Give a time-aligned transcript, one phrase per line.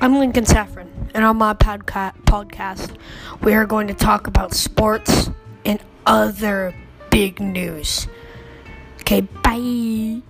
[0.00, 2.96] I'm Lincoln Saffron, and on my podca- podcast,
[3.42, 5.28] we are going to talk about sports
[5.64, 6.72] and other
[7.10, 8.06] big news.
[9.00, 10.22] Okay, bye.